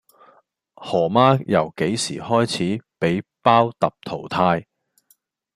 [0.73, 4.65] 何媽由幾時開始俾包揼淘汰?